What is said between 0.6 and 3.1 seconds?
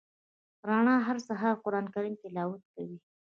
رڼا هر سهار د قران کریم تلاوت کوي.